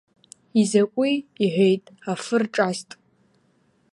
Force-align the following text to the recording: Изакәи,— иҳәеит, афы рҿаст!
Изакәи,— 0.61 1.15
иҳәеит, 1.43 1.85
афы 2.11 2.37
рҿаст! 2.41 2.89